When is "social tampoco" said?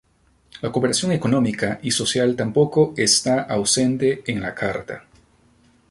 1.91-2.95